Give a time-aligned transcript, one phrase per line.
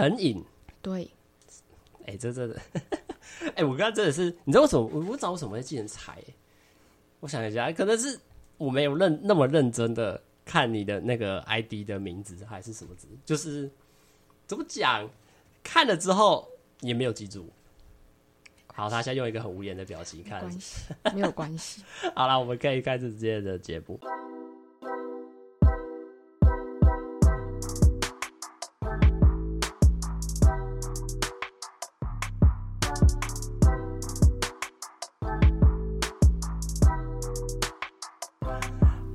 [0.00, 0.44] 成瘾。
[0.82, 1.10] 对，
[2.06, 2.60] 哎、欸，这真的，
[3.44, 4.82] 哎、欸，我刚刚真的是，你知道为什么？
[4.92, 6.34] 我不知道为什么会记成才、欸。
[7.20, 8.18] 我想一下，可能是
[8.56, 13.70] 我没有认那么认真的看你的那个 ID 的名字还是什么字，就是
[14.46, 15.08] 怎么讲，
[15.62, 16.48] 看了之后
[16.80, 17.46] 也没有记住。
[18.72, 21.82] 好，他现在用一个很无言的表情看，没关系，没有关系。
[22.16, 24.00] 好了，我们可以开始今天的节目。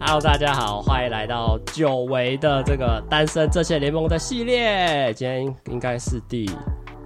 [0.07, 5.11] Hello，大家好，欢迎来到久违的这个单身这些联盟的系列。
[5.15, 6.45] 今天应该是第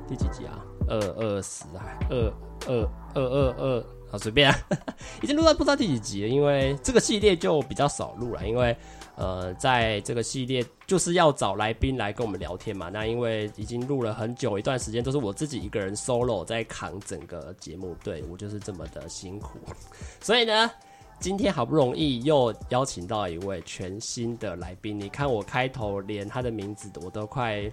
[0.06, 0.60] 第几集啊？
[0.86, 1.98] 二二十啊？
[2.10, 2.34] 二
[2.68, 3.86] 二二二二？
[4.12, 4.60] 好，随便啊，
[5.22, 6.28] 已经录到不知道第几集了。
[6.28, 8.76] 因为这个系列就比较少录了，因为
[9.16, 12.90] 呃，在这个系列就是要找来宾来跟我们聊天嘛。
[12.90, 19.58] 那因为已经录了很久一段时间，都是我自己一个人 solo 在扛整个节目，对，我就是这么的辛苦，
[20.20, 20.70] 所以呢。
[21.20, 27.70] 今天好不容易又邀请到一位全新的来宾，你看我开头连他的名字我都快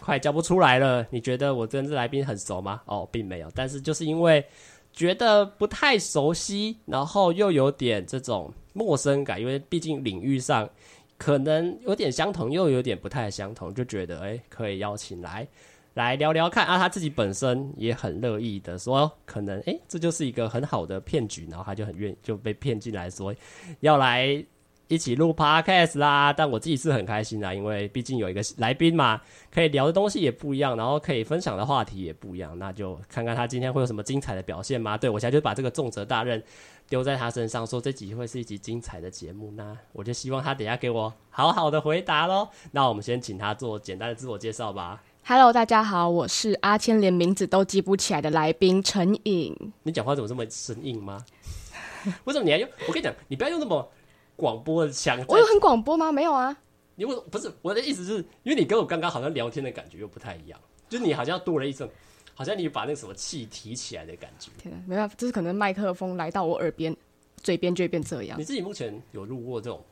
[0.00, 1.04] 快叫不出来了。
[1.10, 2.80] 你觉得我跟这来宾很熟吗？
[2.86, 4.44] 哦，并没有，但是就是因为
[4.92, 10.70] 觉得不太熟悉，然后又有点这种陌生感，因为毕竟领域上
[11.18, 15.48] 可能有点相同，又有点不太相同，就觉得哎，可以邀请来。
[15.94, 23.32] 来聊聊看啊，他自己本身也很乐意的说，可能诶、欸，这就是一个很好的骗局，然后他就很愿意就被骗进来说
[23.78, 24.44] 要来
[24.88, 26.32] 一起录 podcast 啦。
[26.32, 29.20] 但我自己是很开心啦，因为毕竟有一个来宾嘛，
[29.52, 34.98] 可以聊的东西也不一样，然后可以分享的话题也不一样，那就看看他今天会有什么精彩的表现吗？
[34.98, 36.42] 对，我现在就把这个重责大任
[36.88, 42.48] 丢在他身上，说这集会是一集精彩的节目，那我就希望他等下给我好好的回答喽。
[42.72, 45.00] 那我们先请他做简单的自我介绍吧。
[45.26, 49.56] Hello，大家好，我是阿谦，连名字都记不起来的来宾陈颖。
[49.82, 51.24] 你讲话怎么这么生硬吗？
[52.24, 52.68] 为什么你还用？
[52.86, 53.90] 我跟你讲，你不要用那么
[54.36, 55.18] 广播的腔。
[55.26, 56.12] 我有很广播吗？
[56.12, 56.54] 没有啊。
[56.94, 60.60] 你为不是我的意思是，因为你跟我刚刚好像聊天的感觉又不太一样，
[60.90, 61.88] 就是你好像多了一种，
[62.34, 64.50] 好像你把那个什么气提起来的感觉。
[64.58, 66.94] 天哪，没办法，就是可能麦克风来到我耳边、
[67.42, 68.38] 嘴边就会变这样。
[68.38, 69.82] 你自己目前有录过这种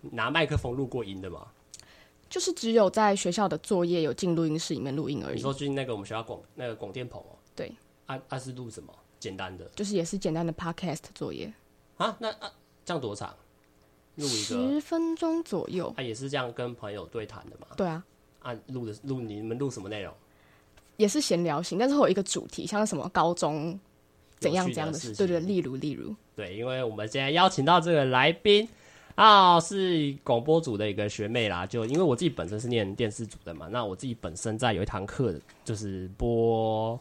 [0.00, 1.44] 拿麦克风录过音的吗？
[2.36, 5.36] 就是只有在学校的作业有进录音室里面录音而已。
[5.36, 7.32] 你说进那个我们学校广那个广电棚哦？
[7.54, 7.72] 对。
[8.04, 8.92] 啊啊是录什么？
[9.18, 9.64] 简单的。
[9.74, 11.50] 就是也是简单的 podcast 作业。
[11.96, 12.52] 啊，那啊
[12.84, 13.34] 这样多长？
[14.16, 15.90] 录一个十分钟左右。
[15.96, 17.68] 啊，也是这样跟朋友对谈的嘛？
[17.74, 18.04] 对啊。
[18.40, 20.12] 啊，录的录你们录什么内容？
[20.98, 23.80] 也是闲聊型，但是会有一个主题，像什么高中
[24.38, 25.14] 怎样这样的事。
[25.14, 26.14] 对对，例如例如。
[26.34, 28.68] 对，因为我们今天邀请到这个来宾。
[29.16, 35.34] 啊，是广播组的一个学妹啦，就因为我自己本身是念电视组的嘛，那我自己本身在有一堂课，
[35.64, 37.00] 就是播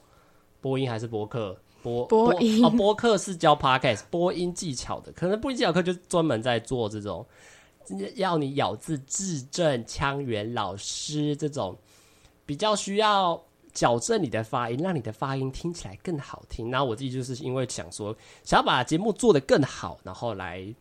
[0.61, 7.25] 播音还是播客播播音哦，播客是教 podcast 播音技巧的，可能播音技巧课就专门在做这种
[8.15, 11.77] 要你咬字字正腔圆，老师这种
[12.45, 13.43] 比较需要
[13.73, 16.71] 矫正你的发音，让你的发音听起来更好听。
[16.71, 18.15] 然后我自己就是因为想说，
[18.45, 20.73] 想要把节目做得更好，然后来。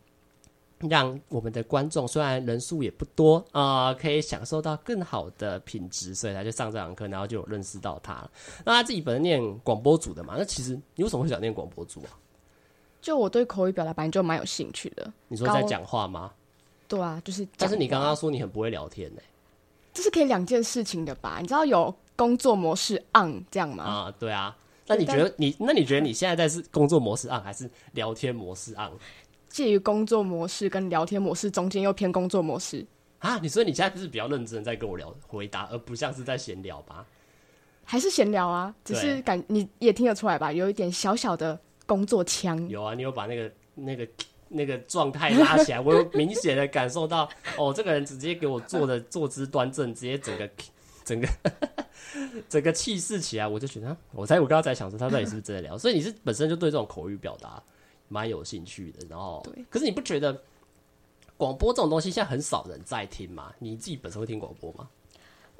[0.79, 8.27] 让我们的观众虽然人数也不多啊、呃，可以享受到更好的品质，所以他就上这堂课，然后就有认识到他。
[8.65, 12.11] 那他自己本身念广播组的嘛，那其实你为什么会想念广播组啊？
[13.01, 15.13] 就我对口语表达本来就蛮有兴趣的。
[15.27, 16.31] 你说在讲话吗？
[16.87, 17.47] 对啊，就是。
[17.57, 19.25] 但是你刚刚说你很不会聊天呢、欸，
[19.93, 21.37] 这是可以两件事情的吧？
[21.39, 23.83] 你知道有工作模式 on 这样吗？
[23.83, 24.57] 啊，对啊。
[24.87, 28.91] 那你觉得你那你觉得你现在在是工作模式 on 还是聊天模式 on？
[29.55, 32.85] 介于工作模式跟聊天模式中间，又偏工作模式
[33.19, 33.39] 啊！
[33.41, 37.05] 你说你现在就是比较认真在跟我聊回答，而不像是在闲聊吧？
[37.85, 38.75] 还是闲聊啊？
[38.83, 40.51] 只是感你也听得出来吧？
[40.51, 42.67] 有一点小小的工作腔。
[42.67, 44.05] 有啊，你有把那个那个
[44.49, 50.49] 那个状态拉起来，我有明显的感受到哦，这个人直接给我坐的坐姿端正，直接整个
[51.05, 51.27] 整个
[52.49, 55.77] 整个气势起来，我就觉得，我猜我刚刚在想说，他到底是不是真的聊？
[55.77, 57.63] 所以你是本身就对这种口语表达。
[58.07, 60.41] 蛮有兴趣的，然后，对，可是你不觉得
[61.37, 63.53] 广播这种东西现在很少人在听吗？
[63.59, 64.89] 你自己本身会听广播吗？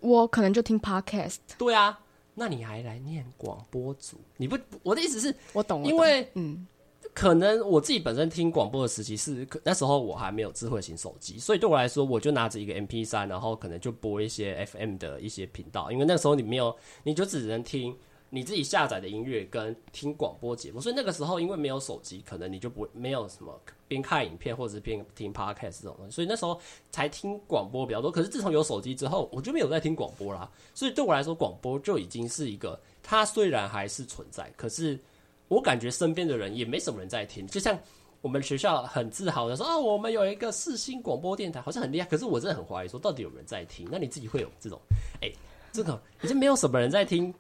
[0.02, 1.38] 我可能就听 podcast。
[1.58, 2.00] 对啊，
[2.34, 4.18] 那你还来念广播组？
[4.38, 6.68] 你不，我的意思是，我懂，因为嗯，
[7.14, 17.96] 可能我自己本身听广播的时期是那时候我还没有智慧型手机，所以对我来说，我就拿着一个 M P 三然后可能就播一些 FM 的一些频道，因为那时候你没有，你就只能听。
[18.30, 23.58] 你自己下载的音乐跟听广播节目，所以那个时候因为没有手机，可能你就不没有什么
[23.88, 26.60] 边看影片或者是边听 podcast 这种东西，所以那时候
[26.92, 28.12] 才听广播比较多。
[28.12, 30.52] 可是自从有手机之后，我就没有在听广播啦。
[30.74, 35.00] 所以对我来说，广播就已经是一个，它虽然还是存在，可是
[35.48, 37.48] 我感觉身边的人也没什么人在听。
[37.48, 37.80] 就像
[38.22, 42.08] 我们学校很自豪的说，哦，我们有一个四星广播电台，好像很厉害。
[42.08, 43.88] 可是我真的很怀疑，说到底有人在听？
[43.90, 44.78] 那你自己会有这种，
[45.22, 45.36] 哎、欸，
[45.72, 47.34] 这个已经没有什么人在听。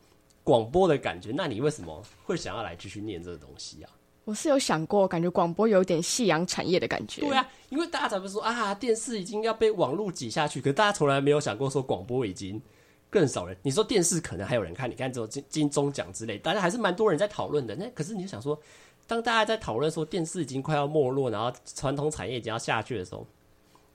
[0.46, 3.90] 广播的感觉，那你为什么会想要来继续念这个东西啊？
[4.26, 7.22] 我是有想过，感觉广播有点夕阳产业的感觉。
[7.22, 12.62] 对啊，因为大家才会说啊，电视已经要被网络挤下去，可是大家从来没有想过说广播已经
[13.10, 13.58] 更少人。
[13.64, 17.76] 你说电视可能还有人看，你看这种金金钟奖之类，大家还是蛮多人在讨论的。
[17.76, 18.60] 那可是你就想说，
[19.08, 23.26] 当大家在讨论说电视已经快要没落，然后传统产业已经要下去的时候，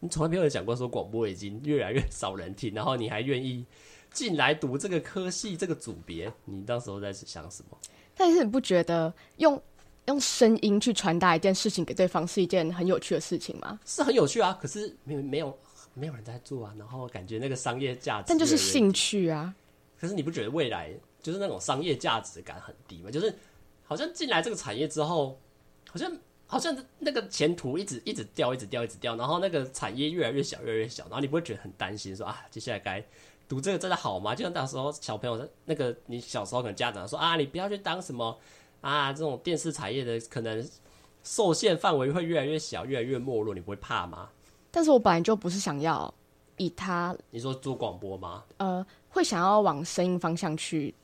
[0.01, 3.65] 你从来没有人讲过说广播已经越来越少人听，然后你还愿意。
[4.13, 7.79] 进来读这个科系，这个组别，你到时候在想什么？
[8.17, 9.63] 但是你不觉得用
[10.07, 13.79] 用声音去传达一件事情给对方是一件很有趣的事情吗？
[13.87, 15.57] 是很有趣啊，可是没没有
[15.95, 19.55] 没有人在做啊，然后感觉那个商业价值，但就是兴趣啊。
[19.97, 20.93] 可是你不觉得未来
[21.23, 23.13] 就是那种商业价值感很低吗？
[23.13, 23.33] 就是
[23.85, 25.39] 好像进来这个产业之后，
[25.89, 26.13] 好像
[26.51, 33.03] 好像那个前途一直一直掉，一直掉，一直掉，然后那个产业越来越小，越来越小，然后你不会觉得很担心说啊，接下来该。
[33.49, 34.33] 读这个真的好吗？
[34.33, 38.39] 就像到时候小朋友那个，你小时候可能家长说啊，你不要去当什么
[38.81, 40.65] 啊，这种电视产业的可能
[41.25, 44.29] 受限范围会越来越小，越来越没落，你不会怕吗？
[44.71, 46.13] 但是我本来就不是想要
[46.59, 48.45] 以他，你说做广播吗？
[48.59, 50.95] 呃，会想要往声音方向去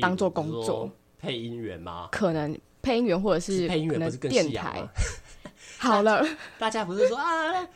[0.00, 2.08] 当做工作，配音员吗？
[2.12, 4.86] 可能配音员或者是配音员不是更电台。
[5.78, 6.24] 好了，
[6.58, 7.68] 大家不是说啊？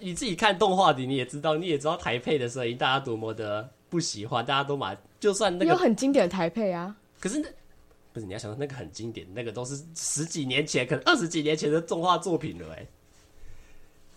[0.00, 6.96] 你自己看动画的，你也知道，你也知道台配的声音，大家多么的不喜欢，大家都买，就算那个有很经典的台配啊。
[7.20, 7.48] 可是那
[8.12, 12.74] 不是你要想到那个很经典，那个都是十几年前，可能二十几年前的动画作品了。
[12.74, 12.86] 哎，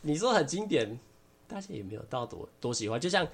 [0.01, 0.97] 你说很经典，
[1.47, 2.99] 大家也没有到多多喜欢。
[2.99, 3.27] 就像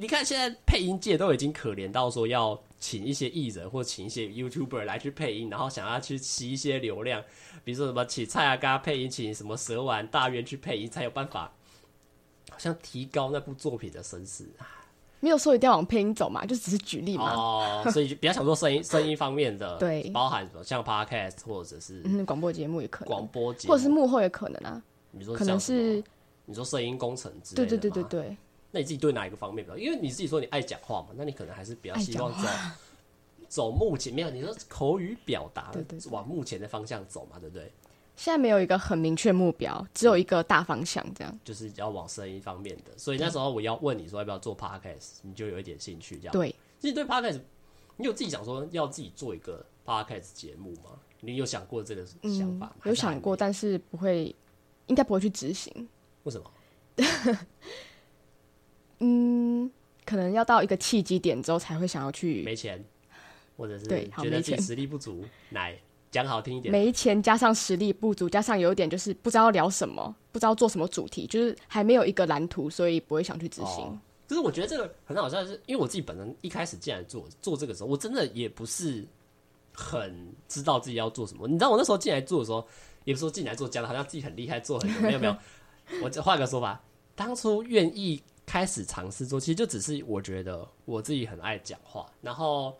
[0.00, 7.20] 你看，现在配音界都已经可怜到说要请一些艺人或请一些 YouTuber 来去配音，然后想要去吸一些流量，
[7.64, 11.52] 比如说什么请蔡阿嘎配音，请什么蛇丸大渊去配音，才有办法。
[12.48, 14.66] 好像提高那部作品的声势啊，
[15.18, 17.34] 没有说一定要往配音走嘛，就只是举例嘛。
[17.34, 24.80] 哦，所以比较想做声音声音方面的， 对，包含什么像 podcast 或者是嗯广播节目也可能，广播节目或者是幕后也可能啊。
[25.10, 26.02] 你说可能是
[26.46, 28.36] 你说声音工程之类的，对对对对对。
[28.70, 29.76] 那你自己对哪一个方面比较？
[29.78, 32.48] 因为你自己说你爱讲话嘛，那你可能还是比较希望走
[33.48, 37.72] 走目前没有你说口语表达，对对，往目前的方向走嘛，对不对？
[38.14, 42.90] 现在没有一个很明确目标，只有一个大方向，这样就是要往声音方面的。
[42.96, 46.32] 所以那时候我要问你说要不要做 podcast，你就有一点兴趣，这样。
[46.32, 47.40] 对，其实对 podcast，
[47.96, 50.98] 你有自己想说要自己做一个 podcast 节目吗？
[51.20, 52.72] 你有想过这个想法吗？
[52.84, 54.34] 嗯，有想过，但是不会，
[54.88, 55.88] 应该不会去执行。
[56.24, 56.50] 为什么？
[59.00, 59.70] 嗯，
[60.04, 62.42] 可能要到一个契机点之后才会想要去。
[62.42, 62.84] 没钱，
[63.56, 65.78] 或者是觉得自己实力不足，来。
[66.10, 73.84] 讲好听一点，没钱加上实力不足，加上有一点就是不知道聊什么，不知道做什么主题，就是还没有一个蓝图，所以不会想去执行。
[73.84, 79.06] 哦，就是我觉得这个很好笑，是因为我自己本人一开始进来做做这个时候，我真的也不是
[79.74, 81.46] 很知道自己要做什么。
[81.46, 82.66] 你知道我那时候进来做的时候，
[83.04, 85.36] 也不是说进来做讲的好像自己很厉害，做很多没有没有。
[86.02, 86.82] 我就换个说法，
[87.14, 92.74] 当初愿意开始尝试做，其实就只是我觉得我自己很爱讲话，然后。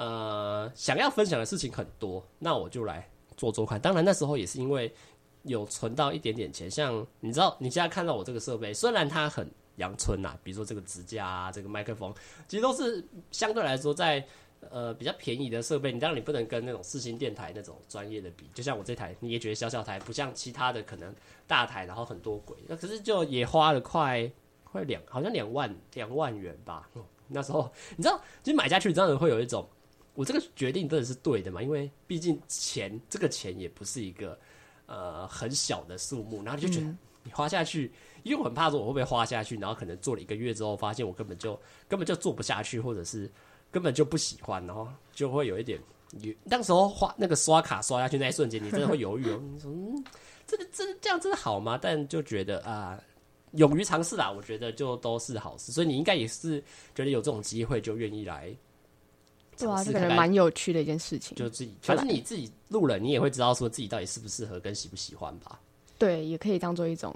[0.00, 3.04] 呃，想要分享的事情很多，那我就来
[3.36, 3.80] 做做看。
[3.80, 4.94] 当然那时候也是因为
[5.42, 12.14] 有存到一点点钱，像你知道，你现在看到我这个设备，虽然它很阳春呐，比如说这个支架啊，这个麦克风，
[12.46, 14.24] 其实都是相对来说在
[14.70, 15.90] 呃比较便宜的设备。
[15.90, 21.12] 你当然你不能跟那种四星电台那种专业的比，就像我这台，你也觉得小小台，不像其他的可能
[21.48, 24.30] 大台，然后很多轨，那可是就也花了快
[24.70, 26.88] 快两，好像两万两万元吧。
[26.94, 29.68] 嗯，那时候你知道，其实买下去真的会有一种。
[30.14, 31.62] 我这个决定真的是对的嘛？
[31.62, 34.36] 因为毕竟钱，这个钱也不是一个
[34.86, 36.86] 呃很小的数目，然后就觉得
[37.22, 37.92] 你花下去，
[38.24, 41.54] 因为我很怕说我会不会花下去，然后可能做了一个月之后，发现我根本就
[41.86, 43.30] 根本就做不下去，或者是
[43.70, 49.40] 根本就不喜欢，然后就会有一点，你那时候花那个刷卡刷下去那一瞬间，你真的会犹豫哦。
[49.40, 50.04] 你说嗯，
[50.48, 51.78] 这个这这样真的好吗？
[51.80, 53.00] 但就觉得啊，
[53.52, 55.72] 勇于尝试啦，我觉得就都是好事。
[55.72, 56.60] 所以你应该也是
[56.94, 58.54] 觉得有这种机会就愿意来。
[59.56, 61.36] 对啊，这个蛮有趣的一件事情。
[61.36, 65.58] 就自己，反正你自己录了，你也会知道说自己到底适不适合跟喜不喜欢吧。
[65.98, 67.12] 对，也可以当做一种。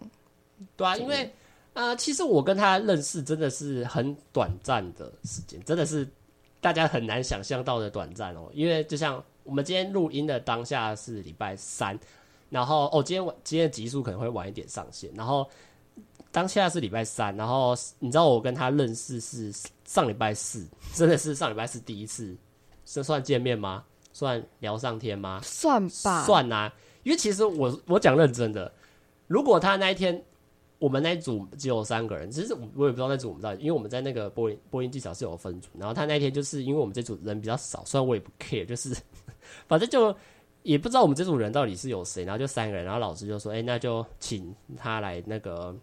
[0.77, 1.33] 对啊，因为
[1.75, 6.07] 呃，其实我跟他认识真的是很短暂的时间，真的是
[6.61, 8.51] 大家很难想象到的短暂哦。
[8.53, 11.97] 因为就像我们今天录音的当下是礼拜三，
[12.51, 15.49] 然后哦，今天晚今天的集数可能会晚一点上线，然后
[16.33, 19.53] 当下是礼拜三，然后你知道我跟他认识是
[19.85, 22.35] 上礼拜四，真的是上礼拜四第一次，
[22.85, 23.85] 这算见面吗？
[24.15, 25.41] 算聊上天吗？
[25.45, 26.75] 算吧，算呐、啊。
[27.03, 28.73] 因为其实我我讲认真的，
[29.27, 30.23] 如果他那一天
[30.79, 38.97] 我们那一组只有三个人，其实我我也不知道那组我们到底，因为我们在那个播音播音技巧是有分组，然后他那一天就是因为我们这组人比较少，虽然我也不 care，就是
[39.69, 40.15] 反正就
[40.63, 45.75] 也不知道我们这组人到底是有谁，然后就三个人，然后老师就说：“哎、欸，那就请他来那个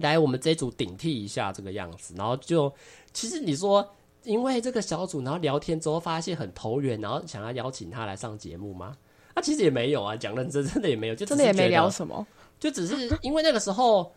[0.00, 2.72] 来我们这组顶替一下这个样子。”然后就
[3.12, 3.88] 其实你说
[4.24, 8.94] 因为这个小组，然后聊天之后发现很投缘，然后想要邀请他来上节目吗？
[9.34, 12.26] 他、啊、其实也没有啊，讲认真，真的也没有，就真的也没聊什么，
[12.58, 14.12] 就只是因为那个时候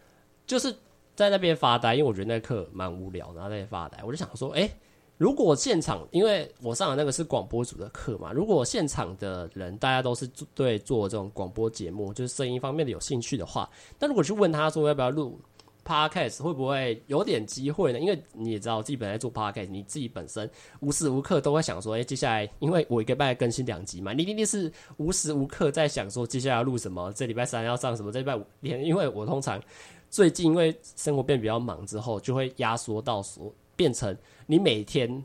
[0.45, 0.75] 就是
[1.15, 4.71] 在那边发呆，因为我觉得那课蛮无聊，然后在发呆，我就想说，哎、欸，
[5.17, 15.39] 如果现场，因为我上的那个是广播组的课嘛，如果现场的人大家都是对做这种广播节目，就是声音方面的有兴趣的话，那如果去问他说要不要录。
[15.85, 17.99] Podcast 会不会有点机会呢？
[17.99, 20.49] 因为你也知道，自己本来在做 Podcast，你自己本身
[20.79, 27.11] 无时无刻都会想说，哎、接下来因为我一个礼拜更新两集嘛，你一定是无时无刻在想说，接下来要录什么？
[27.13, 28.11] 这礼拜三要上什么？
[28.11, 29.61] 这礼拜五连，因为我通常
[30.09, 35.23] 最近因为生活变比较忙之后，就会压缩到说变成你每天。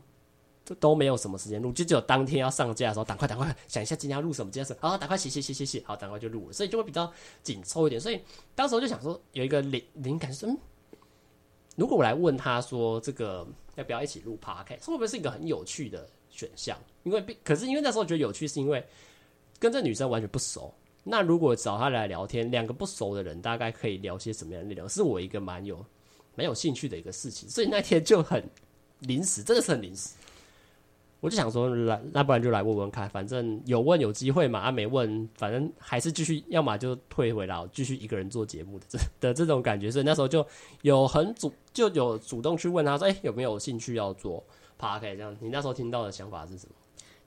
[0.75, 7.11] 都没有什么时间录，就只有当天要上架的时候，赶快赶快想一下今天要录什么，今天是好，赶快写写写写写，好，赶快就录了，所以就会比较
[7.43, 7.99] 紧凑一点。
[7.99, 8.21] 所以
[8.55, 10.57] 当时我就想说，有一个灵灵感是，嗯，
[11.75, 16.77] 如果我来问他说，这个要不要一起录 p o c a s t 会不会是一个很有趣的选项？
[17.03, 18.85] 因为，可是因为那时候觉得有趣，是因为
[19.57, 20.73] 跟这女生完全不熟。
[21.03, 24.87] 那如果找她来聊天，两个不熟的人大概可以聊些什么样的内容？
[24.87, 25.83] 是我一个蛮有
[26.35, 27.49] 蛮有兴趣的一个事情。
[27.49, 28.47] 所以那天就很
[28.99, 30.09] 临时，真的是很临时。
[31.21, 40.45] 我就想说来，那不然就来问问看，反正有问有机会嘛，啊没问，反正还是继续，要么就退回来，继续一个人做节目的这 的这种感觉，所以那时候就
[40.81, 44.43] 有很主就有主动去问他说，哎、欸，有没有兴趣要做
[44.79, 45.35] Podcast 这样？
[45.41, 46.73] 你那时候听到的想法是什么？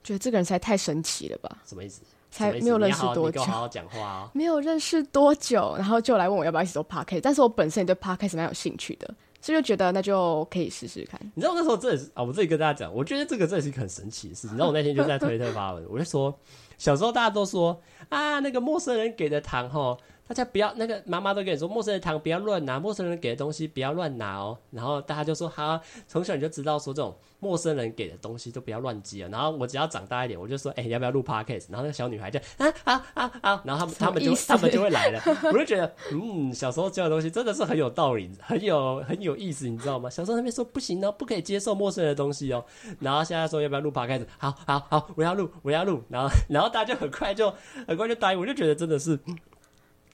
[0.03, 1.57] 觉得这个人实在太神奇了吧？
[1.65, 2.01] 什么意思？
[2.31, 4.27] 才没有认识多久，好好讲话！
[4.33, 9.13] 没有认识多久，然后就来问我要不要一起做 Podcast，但是我本身也对 Podcast 蛮有兴趣的。
[9.43, 11.19] 所以就觉得那就可以试试看。
[11.35, 14.51] 你知道那时候这也是啊，我自己跟大家讲，我觉得这个真的是一个很神奇的事情。
[14.51, 16.33] 你知道我那天就在推特发文，我就说，
[16.77, 19.97] 小时候大家都说啊，那个陌生人给的糖哈。
[20.33, 24.57] 大家不要那个妈妈都跟你说，陌生人糖不要乱拿，陌生人给的东西不要乱拿哦。
[24.71, 29.27] 然后大家就说，好，从小你就知道说这种陌生人给的东西都不要乱接。
[29.27, 31.65] 然后我只要长大一点，我就说，哎、欸，要不要录 Podcast？
[31.69, 35.21] 然后那个小女孩就啊啊啊啊，然后他们他们就他们就会来了。
[35.43, 40.09] 我就觉得，嗯，小时候教的东西真的是很有道理，很有很有意思，你知道吗？
[40.09, 42.65] 小时候那边说不行哦，不可以接受陌生人的东西哦。
[42.99, 44.25] 然后现在说要不要录 Podcast？
[44.39, 46.01] 好好好，我要录，我要录。
[46.09, 47.53] 然后然后大家就很快就
[47.87, 49.19] 很快就答应，我就觉得真的是。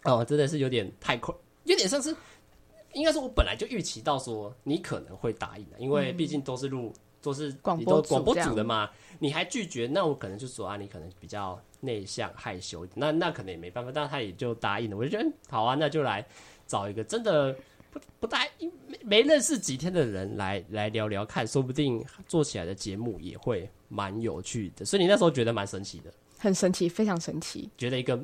[0.04, 2.16] 哦，真的是有点太快，有点像是，
[2.94, 8.90] 应该说，我本来就预期到说你可能会答应的，因为毕竟都是录，都是广播广播组的嘛，
[9.20, 16.26] 你还拒绝，那我可能就说啊，你可能比较内向害羞，那那可能也没办法，但他也就答应了，我就觉得好啊，那就来
[16.66, 17.54] 找一个真的
[17.92, 18.48] 不不大
[18.88, 28.18] 没没认识几天的人来来聊聊看，说不定做起来的节目也会蛮有趣的，所以你那时候觉得蛮神奇的，很神奇，非常神奇，觉得一个。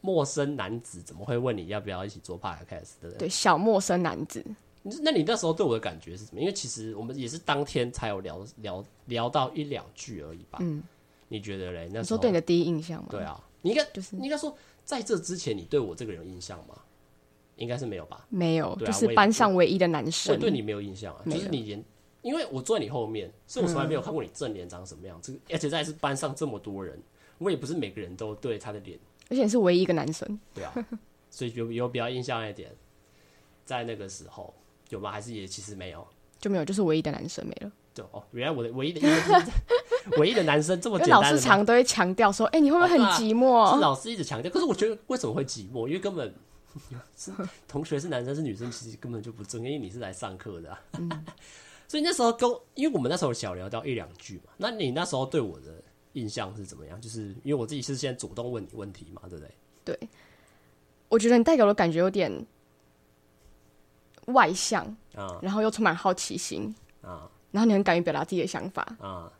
[0.00, 2.92] 陌生男子怎么会问你要不要一起做 podcast？
[3.00, 3.18] 对不对？
[3.18, 4.44] 对，小陌生男子。
[5.02, 6.40] 那你那时候对我的感觉是什么？
[6.40, 10.58] 因为其实我们也是当天才有聊聊聊到一两句而已吧。
[10.62, 10.82] 嗯，
[11.28, 11.90] 你觉得嘞？
[11.92, 13.08] 那时候对你的第一印象吗？
[13.10, 16.74] 对啊，你应该就是你应该说，在这之前你对我这个人有印象吗？
[17.56, 18.24] 应该是没有吧？
[18.30, 20.34] 没有，啊、就是班上唯一的男生。
[20.34, 21.84] 我对你没有印象啊，就是你连，
[22.22, 25.32] 因为我坐在你后面，所以我从来没有看过你正脸长什么样子。
[25.32, 26.96] 嗯、而且在是班上这么多人，
[27.38, 28.96] 我也不是每个人都对他的脸。
[29.28, 30.72] 而且是唯一一个男生，对啊，
[31.30, 32.70] 所以有有比较印象一点，
[33.64, 34.54] 在那个时候
[34.88, 35.12] 有吗？
[35.12, 36.06] 还是也其实没有，
[36.40, 37.70] 就没有，就是唯一的男生没了。
[37.94, 39.00] 对哦，原来我的唯一的
[40.18, 41.20] 唯一的男生这么简单。
[41.20, 45.86] 老师常都会强调说：“哎、欸，你会不会很寂寞？”哦啊、是老师一直强调，可是我觉得为什么会寂寞？
[45.86, 46.32] 因为根本
[47.16, 47.32] 是
[47.66, 50.80] 同学是男生是女生，其实根本就不重要，因为你是来上课的、啊。
[50.98, 51.10] 嗯、
[51.88, 55.82] 所以那时候跟，因为我们那时候小聊到一两句嘛，那你那时候对我的。
[56.14, 57.00] 印象是怎么样？
[57.00, 59.54] 就是因为我自己是先主动问你问题嘛，对不对？
[59.84, 60.08] 对，
[61.08, 62.30] 我觉得你带给我的感觉有点
[64.26, 64.84] 外向
[65.14, 68.82] 啊，然后又充满好奇心啊，然后你很敢于表达自己的想法。
[69.00, 69.32] 啊，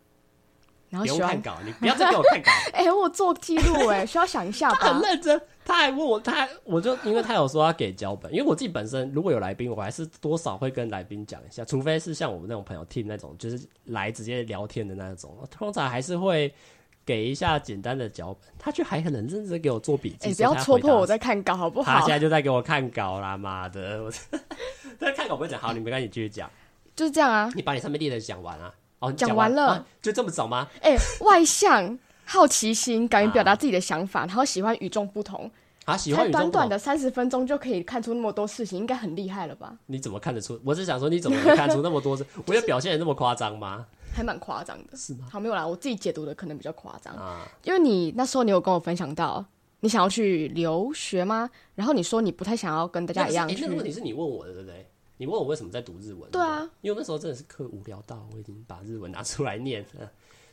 [0.91, 2.51] 然后喜欢看稿，你不要再给我看稿。
[2.73, 4.79] 哎、欸，我做记录，哎，需要想一下吧。
[4.81, 16.53] 他很认真，他还问我，他还我就因为他有说要给脚本，因为我自己本身如果有来宾，我还是多少会跟来宾讲一下，除非是像我们那种朋友 team 那种，就是来直接聊天的那种，通常还是会
[17.05, 18.51] 给一下简单的脚本。
[18.59, 20.29] 他却还很认真给我做笔记。
[20.29, 21.93] 哎、欸，不要戳破我在看稿好不好？
[21.93, 24.03] 他现在就在给我看稿啦，妈的！
[24.03, 24.11] 我
[24.99, 26.51] 在看稿不会讲，好，你没关系，继续讲。
[26.97, 28.73] 就是这样啊，你把你上面列的讲完啊。
[29.01, 30.67] 哦，讲完了、啊，就这么早吗？
[30.83, 35.51] 哎、欸，外向、好奇心、敢于表达自己的想法，然后喜欢与众不同
[35.85, 35.97] 啊！
[35.97, 39.75] 喜欢短短的三十分钟就可以看出那么多事情，应该很厉害了吧？
[39.87, 40.61] 你怎么看得出？
[40.65, 42.27] 我是想说，你怎么能看出那么多事？
[42.47, 43.87] 我有表现的那么夸张吗？
[44.13, 45.27] 还蛮夸张的，是吗？
[45.31, 47.47] 好，没有啦，我自己解读的可能比较夸张啊。
[47.63, 49.45] 因为你那时候你有跟我分享到，
[49.81, 51.49] 你想要去留学吗？
[51.77, 53.63] 然后你说你不太想要跟大家一样去。
[53.63, 54.87] 那个问题是你问我的，对不对？
[55.19, 56.31] 你问我为什么在读日文？
[56.31, 60.11] 对啊，因为那时候真的是课无聊到我已经把日文拿出来念了，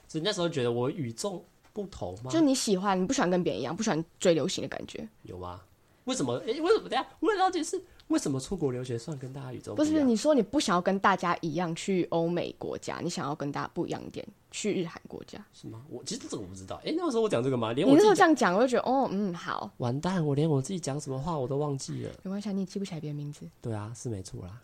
[0.08, 1.42] 所以那时候觉得我与众
[1.72, 2.32] 不同吗？
[2.32, 5.62] 就你喜欢，你不喜欢跟别人一样，不喜欢追流行的感觉，有吗？
[6.06, 6.38] 为什么？
[6.40, 6.90] 哎、欸，为什么？
[6.90, 9.92] 等下我很了解是为什么出国留学算跟大家宇宙不同？
[9.92, 14.26] 不是，你说你不想要跟大家一样去欧美国家，你想要跟大家不一样一点。
[14.52, 15.82] 去日韩国家是吗？
[15.90, 16.78] 我其实这个我不知道。
[16.78, 17.74] 哎、欸，那个时候我讲这个吗？
[17.74, 19.70] 连我你那时候这样讲，我就觉得哦，嗯，好。
[19.78, 22.12] 完蛋，我连我自己讲什么话我都忘记了。
[22.24, 23.46] 没关系，你记不起来别人名字。
[23.62, 24.62] 对啊，是没错啦。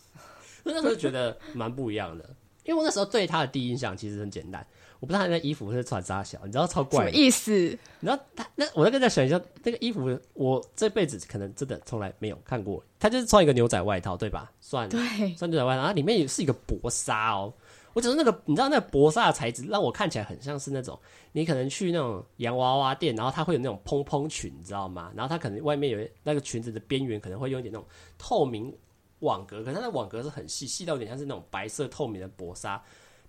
[0.64, 2.28] 那时候觉得蛮不一样的，
[2.64, 4.66] 因为我那时候对他的第一印象其实很简单。
[5.02, 7.10] 我不知道他那衣服是穿啥小，你知道超怪的。
[7.10, 7.50] 什么意思？
[7.50, 12.80] 你知道他那我在跟他想一下，那个衣服我这辈子可能真的从来没有看过。
[13.00, 14.52] 他就是穿一个牛仔外套，对吧？
[14.60, 15.00] 算对，
[15.34, 17.52] 穿牛仔外套，然后里面也是一个薄纱哦。
[17.94, 20.96] 我只是那个，你知道那个薄纱的材质让我看起来很像是那种
[21.32, 25.10] 你可能去那种洋娃娃店，然后它会有那种蓬蓬裙，你知道吗？
[25.16, 27.84] 然后它可能外面有那个裙子的边缘可能会用一点那种
[28.18, 28.72] 透明。
[29.18, 32.82] 网格，可是它的网格是很细，细到有点像是那种白色透明的薄纱，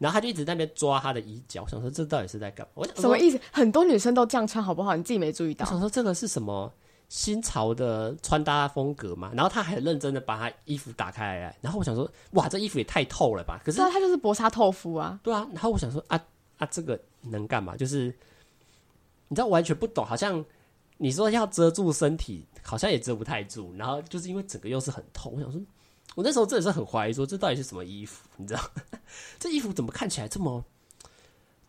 [0.03, 2.74] 然后他就一直在那边抓他的衣角，我想说这到底是在干嘛？
[2.75, 3.39] 我想什么意思？
[3.53, 4.98] 很多女生都这样穿，好不好？
[4.98, 5.65] 你自己没注意到？
[5.65, 6.69] 我想说这个是什么
[7.07, 9.31] 新潮的穿搭风格嘛？
[9.33, 13.57] 然后他还很认真的把他衣服打开来，然后我想说，哇，这衣服也太透了吧？
[13.63, 15.48] 可是他就是薄纱透肤啊，对啊。
[15.53, 16.22] 然后我想说，啊
[16.57, 17.77] 啊，这个能干嘛？
[17.77, 18.07] 就是
[19.29, 20.43] 你知道完全不懂，好像
[20.98, 23.74] 你说要遮住身体，好像也遮不太住。
[23.77, 25.62] 然后就是因为整个又是很透，我想说。
[26.15, 28.27] 我那时候真的是很怀疑，说这到底是什么衣服？
[28.38, 28.62] 你知道，
[29.39, 30.63] 这衣服怎么看起来这么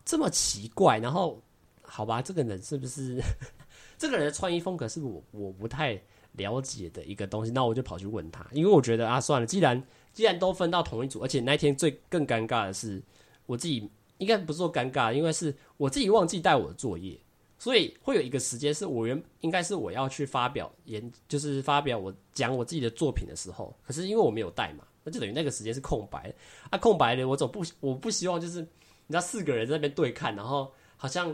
[0.05, 0.99] 这么奇怪？
[0.99, 1.41] 然后，
[1.81, 3.19] 好吧，这个人是不是
[3.97, 5.99] 这个人的穿衣风格是我我不太
[6.33, 7.51] 了解的一个东西？
[7.51, 9.81] 那我就跑去问他，因为我觉得啊，算了，既然
[10.13, 13.01] 既然都分到同一组，而且那天最更尴尬的是，
[13.47, 17.19] 我自己应该不是说尴尬，因为是我自己忘记带我的作业。
[17.57, 26.33] 所以会有一个时间是我原应该是我要去发表演，就是发表我讲我自己的作品的时候，可是因为我没有带嘛，那就等于那个时间是空白
[26.69, 31.33] 啊，空白的我总不我不希望就是你知道四个人在那边对看，然后好像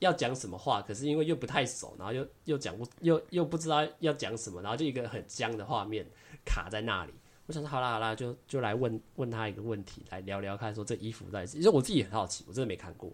[0.00, 6.04] 要讲什么话，可是因为又不太熟，然后又又讲不又又不知道要讲什么，然后就一个很僵的画面
[6.44, 7.12] 卡在那里。
[7.46, 13.12] 我想说好啦好啦，就就来问问他一个问题，来聊聊看，说这衣服到底是，因为我自己也很好奇，我真的没看过。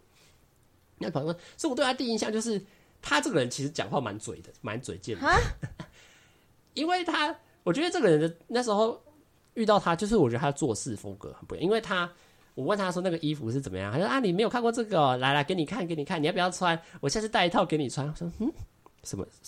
[0.99, 2.61] 那朋友说，所以我对他第一印象就是，
[3.01, 5.23] 他这个人其实讲话蛮嘴的，蛮嘴贱的。
[5.27, 5.39] 蛤
[6.75, 7.35] 因为他，
[7.65, 9.03] 我觉得这个人的那时候
[9.55, 11.65] 遇到他，就是我觉得他做事风格很不一样。
[11.65, 12.09] 因为他，
[12.55, 16.81] 我问他说那个衣服是怎么样，他说啊，你没有看过这个哦，来来给你看，给你看，你要不要穿？
[17.01, 18.07] 我下次带一套给你穿。
[18.09, 18.53] 我说嗯，
[19.03, 19.27] 什么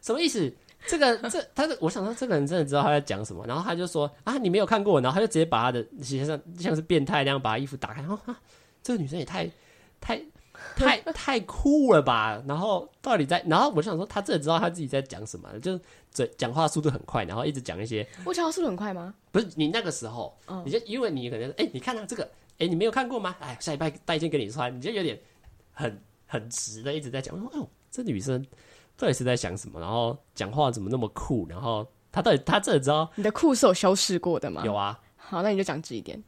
[0.00, 0.50] 什么意思？
[0.86, 3.44] 这个这他是我想说这个人真的知道他在讲什么。
[3.46, 8.40] 然后他就说啊，你没有看过，然后他就直接把他的其实像像是变态那样把他衣服打开，然后啊，
[8.82, 9.50] 这个女生也太。
[10.02, 10.20] 太
[10.76, 12.42] 太太酷了吧！
[12.46, 18.06] 然后到底在，然后我就想说，他真的知道他自己在讲什么，就是嘴讲话速度很快，然后一直讲一些。
[18.24, 19.14] 我讲话速度很快吗？
[19.30, 23.36] 不是，你那个时候，嗯、你就因为你可能，哎、欸，你看他这个，哎、欸，你没有看过吗？
[23.40, 25.18] 哎，下礼拜带一件给你穿，你就有点
[25.72, 27.34] 很很直的一直在讲。
[27.34, 28.44] 我说，哦，这女生
[28.96, 29.80] 到底是在想什么？
[29.80, 31.46] 然后讲话怎么那么酷？
[31.48, 34.62] 然后她到底她真的知道你的酷是有修饰过的吗？
[34.64, 34.98] 有啊。
[35.16, 36.22] 好，那你就讲直一点，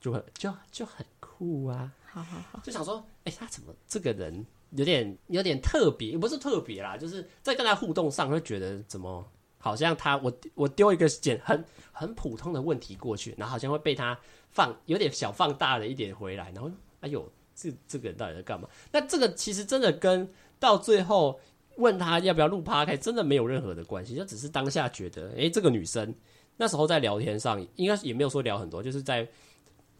[0.00, 1.90] 就很就就很酷啊。
[2.10, 9.24] 好好好，就想说，哎、他怎么这个人有点有点特别，也不是特别啦，就是在跟他互动上会觉得怎么
[9.58, 14.18] 好像他我我丢一个简很很普通的问题过去，然后好像会被他
[14.50, 18.66] 放有点小放大了一点回来，然后哎呦，这这个人到底在干嘛？
[18.90, 21.38] 那这个其实真的跟到最后
[21.76, 26.14] 问他要不要录 Podcast 真的没有任何的关系，就只是当下觉得，哎、这个女生
[26.56, 29.28] 那时候在聊天上应该也没有说聊很多，就是在。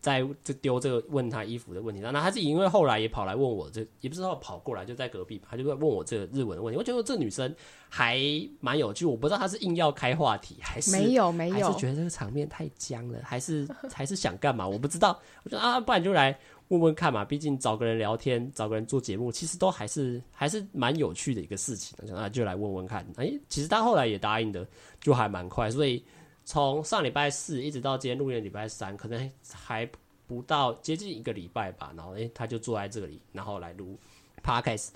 [0.00, 6.78] 在就丢这个问他衣服的问题上，那他自己因为后来也跑来问我，这也不知道跑过来就在隔壁，他就在问我这个日文的问题。
[6.78, 7.52] 我觉得这女生
[7.88, 8.20] 还
[8.60, 14.66] 蛮有趣，我不知道她是硬要开话题，还是没有没有，还是觉得这个场面太僵了，还是还是想干嘛？
[14.66, 15.18] 我不知道。
[15.42, 21.96] 我觉得啊，不然就来问问看嘛，毕竟找个人聊天，找个人做节目，其实都还是还是蛮有趣的一个事情。
[22.06, 23.04] 那就来问问看。
[23.16, 24.66] 哎、欸，其实他后来也答应的，
[25.00, 25.70] 就还蛮快。
[25.70, 26.04] 所以
[26.48, 29.86] 从上礼拜四一直到今天录音礼拜三，可能还
[30.26, 31.92] 不到接近一个礼拜吧。
[31.94, 33.98] 然后哎、欸，他就坐在这里，然后来录
[34.42, 34.88] Podcast。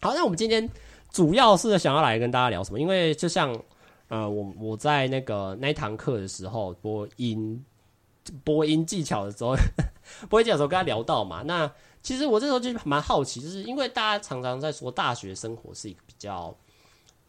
[0.00, 0.66] 好，那我们今天
[1.10, 2.80] 主要是想要来跟大家聊什么？
[2.80, 3.54] 因为就像
[4.08, 7.62] 呃，我我在那个那一堂课的时候播音。
[8.42, 9.54] 播音技巧的时候，
[10.28, 11.70] 播音技巧的时候跟他聊到嘛，那
[12.02, 16.52] 其实我这时候就蛮好奇，就是因为大家常常在说大学生活是一个比较，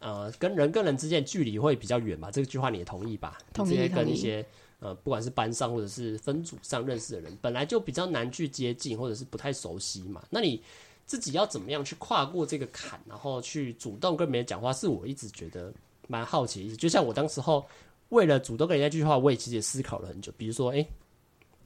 [0.00, 3.38] 呃，跟人跟人之间距离会比较远吧，这句话你也同意吧？
[3.52, 3.70] 同意。
[3.70, 4.44] 直接跟一些
[4.80, 10.22] 呃，不管是班上或者是分组上认识的人，本来就比较难去接近，或者是不太熟悉嘛。
[10.30, 10.62] 那你
[11.06, 15.72] 自己要怎么样去跨过这个坎，然后去主动跟别人讲话，是我一直觉得
[16.06, 16.76] 蛮好奇的。
[16.76, 17.64] 就像我当时候。
[18.10, 20.32] 为了主动跟人家继续话，我也其实也思考了很久。
[20.38, 20.88] 比如说，哎、欸，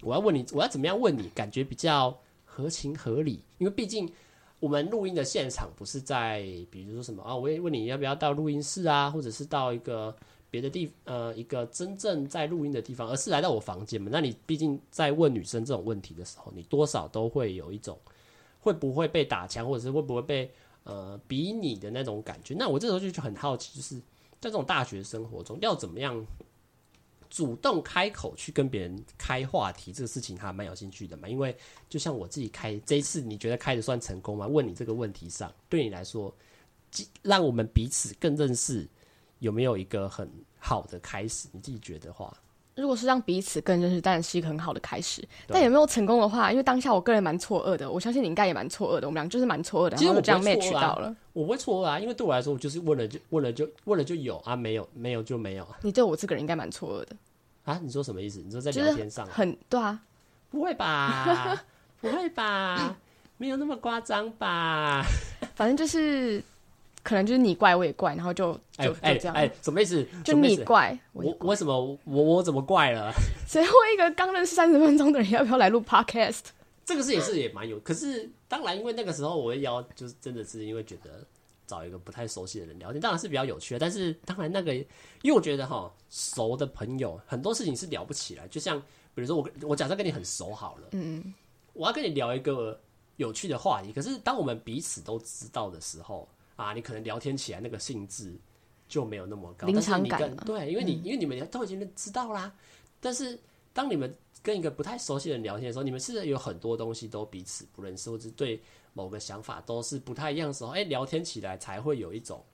[0.01, 3.45] 我要问你，我要怎么样问你，感觉比较合情合理？
[3.59, 4.12] 因为毕竟
[4.62, 10.14] 我们录音的现场不是在，比如说什么啊，我也问你要不要到录音室啊，或者是到一个
[10.53, 14.09] 别的地，呃，一个真正在录音的地方，而是来到我房间嘛。
[14.12, 17.98] 那你毕竟在问女生这种问题的时候，你多少都会有一种
[18.61, 20.48] 会不会被打枪，或者是会不会被
[20.85, 22.55] 呃比拟的那种感觉。
[22.57, 24.01] 那我这时候就就很好奇，就是。
[24.40, 26.27] 在这种大学生活中，要怎么样
[27.33, 31.27] 主动开口去跟别人开话题，这个事情还蛮有兴趣的嘛？
[31.27, 31.57] 因为
[31.88, 34.47] 就像我自己开这一次，你觉得开的算成功吗？
[34.47, 36.31] 问你这个问题上，对你来说，
[37.23, 38.87] 让我们彼此更认识，
[39.38, 41.49] 有没有一个很好的开始？
[41.53, 42.37] 你自己觉得话？
[42.74, 45.22] 如果是让彼此更认识，当然是一个很好的开始。
[45.46, 49.06] 但有没有成功的话，因为当下我个人蛮错愕的，我相信你应该也蛮错愕的。
[49.06, 51.14] 我们俩就是蛮错愕的，其实我就这样 match 到了。
[51.35, 55.66] 我不会错愕啊，因为对我来说，我就是问了就问了就问了就有啊，没有没有就没有。
[55.82, 57.16] 你对我这个人应该蛮错愕的
[57.64, 57.78] 啊？
[57.82, 58.42] 你说什么意思？
[58.44, 60.00] 你说在聊天上、啊、很对啊？
[60.50, 61.62] 不会吧？
[62.00, 62.96] 不会吧？
[63.37, 65.04] 没有那么夸张吧？
[65.54, 66.42] 反正就是。
[67.03, 70.07] 可能就是你怪我也怪，然后就就哎这样哎，什么意思？
[70.25, 73.12] 就你怪我，我为什么我我怎么怪了？
[73.49, 76.41] 谁会一个刚认识三十分钟的人要不要来录 podcast？
[76.85, 81.25] 这个事也是也蛮有，可是当然因为那个时候我会邀，就是真的是因为觉得
[81.67, 83.79] 找一个不太熟悉的人聊天，当然是比较有趣的。
[83.79, 84.87] 但是当然那个，因
[85.25, 88.47] 为我觉得哈，熟的朋友很多事情是聊不起来。
[88.49, 88.81] 就像
[89.15, 91.33] 比如说我我假设跟你很熟好了，嗯，
[91.73, 92.79] 我要跟你聊一个
[93.17, 96.29] 有趣的话题，可是当我们彼此都知道的时候。
[96.62, 98.35] 啊，你可能聊天起来那个兴致
[98.88, 102.53] 就没有那么高，临场感对，因为你、嗯、因为你们都已经知道啦。
[103.01, 103.38] 但是
[103.72, 108.61] 当你们跟一个不太熟悉的人聊天的时候，你们是有很多东西都彼此不认识，或者对
[108.92, 112.44] 某个想法都是不太一样的时候，哎、欸，聊天起来才会有一种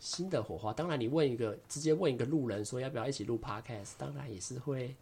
[0.00, 0.72] 新的火花。
[0.72, 4.96] 当然，你问一个直接问一个路人说要不要一起录 Podcast，当然也是会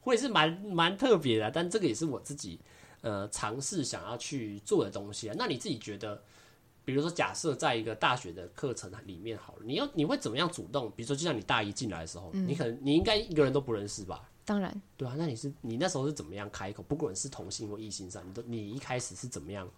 [0.00, 1.50] 会是蛮蛮特别的。
[1.50, 2.60] 但这个也是我自己
[3.00, 5.34] 呃尝试想要去做的东西啊。
[5.36, 6.22] 那你自己觉得？
[6.88, 10.90] 比如说，假设在一个大学的课程里面好了，你要你会怎么样主动？
[10.96, 14.26] 比如说，就像你大一进来的时候，嗯、你可能你应该一个人都不认识吧？
[14.42, 15.14] 当然，对啊。
[15.18, 16.82] 那你是你那时候是怎么样开口？
[16.84, 19.68] 不管是同性或异性上，你都你一开始是怎么样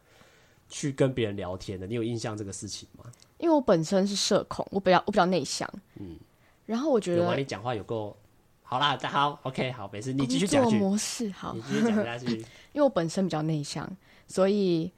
[0.69, 1.85] 去跟别人聊天的？
[1.85, 3.05] 你有印象这个事情吗？
[3.39, 6.17] 因为我本身是社恐，我比较我比较内向，嗯。
[6.65, 8.17] 然后我觉得，你讲话有够
[8.63, 10.73] 好啦，好，OK，好，没事，你继续讲。
[10.75, 12.37] 模式好，你继续讲下去。
[12.73, 13.91] 因为我本身比较内向，
[14.29, 14.93] 所以。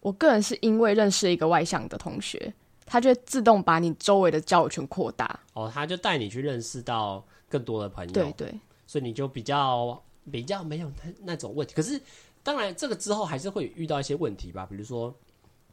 [0.00, 2.52] 我个人是因为认识一个外向的同学，
[2.86, 5.38] 他就自动把你周围的交友圈扩大。
[5.54, 8.12] 哦，他就带你去认识到更多的朋友。
[8.12, 11.74] 对对，所以你就比较比较没有那那种问题。
[11.74, 12.00] 可是
[12.42, 15.14] 当然，这个之后还是会遇到一些问题吧，比如说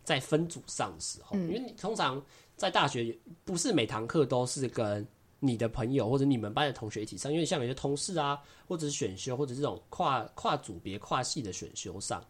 [0.04, 2.22] 在分组上的时候，嗯、因为你通常
[2.58, 5.06] 在大学不是每堂课都是跟
[5.40, 12.22] 你的朋友或者你们班的同学一起上，因为像有些同事啊，或者是选修，或者这种跨跨组别、跨系的选修上。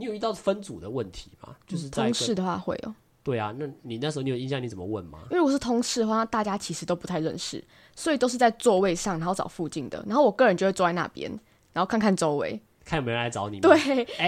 [0.00, 1.54] 你有遇到分组的问题吗？
[1.66, 2.94] 就是在通识的话会有。
[3.22, 4.60] 对啊，那你那时候你有印象？
[4.62, 5.18] 你怎么问吗？
[5.24, 7.62] 因为如果是通识的话，大家其实都不太认识，
[7.94, 10.02] 所以都是在座位上，然后找附近的。
[10.06, 11.30] 然后我个人就会坐在那边，
[11.74, 13.60] 然后看看周围，看有没有人来找你。
[13.60, 13.78] 对，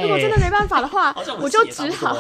[0.02, 2.14] 如果真的没办法的话，欸、我就只好，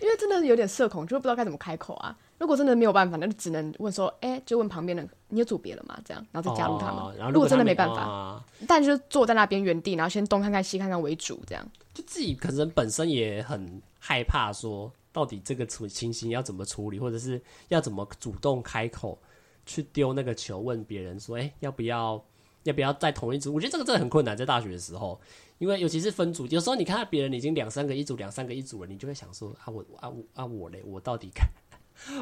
[0.00, 2.16] 因为真的有点社恐，就不知道该怎么开口啊。
[2.38, 6.96] 如果真的没有办法，那就只能问说：“哎、欸，就问旁边的，你有组别了吗？”这样，然后再加入他们。
[6.96, 11.66] 哦、然后如果，真的没办法，哦、但就是坐在那边原地，然后先东看看西看看为主，这样。
[11.94, 19.16] 就自己可能本身也很害怕，说到底这个处情形要怎么处理，或者是要怎么主动开口
[19.64, 22.22] 去丢那个球，问别人说：“哎、要不要
[22.64, 25.20] 要不要在同一组？”我觉得这个真的很困难，在大学的时候，
[25.58, 31.46] 因为尤其是分组，有时候你看到别人已经两三个一组，两三个一组了，你就会想说：“啊，我啊我啊我嘞，我到底该